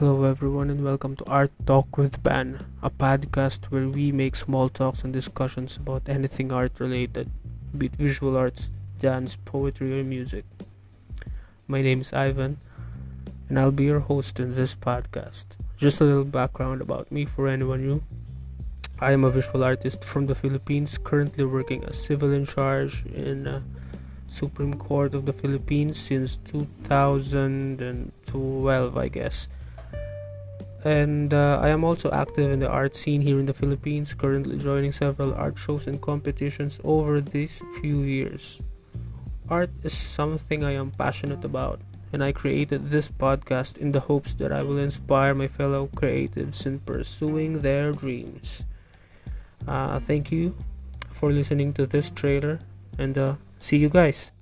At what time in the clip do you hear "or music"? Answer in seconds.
10.00-10.44